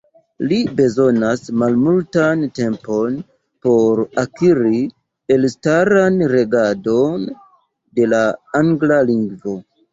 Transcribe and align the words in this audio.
Li 0.51 0.55
bezonis 0.77 1.43
malmultan 1.63 2.41
tempon 2.61 3.19
por 3.67 4.03
akiri 4.23 4.81
elstaran 5.37 6.19
regadon 6.35 7.31
de 8.01 8.11
la 8.17 8.27
angla 8.65 9.03
lingvo. 9.15 9.59